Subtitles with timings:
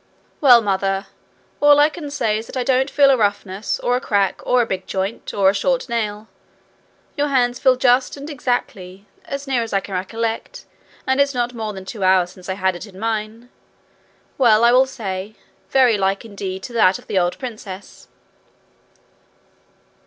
[0.41, 1.05] 'Well, Mother,
[1.61, 4.63] all I can say is that I don't feel a roughness, or a crack, or
[4.63, 6.27] a big joint, or a short nail.
[7.15, 10.65] Your hand feels just and exactly, as near as I can recollect,
[11.05, 13.49] and it's not more than two hours since I had it in mine
[14.39, 15.35] well, I will say,
[15.69, 18.07] very like indeed to that of the old princess.'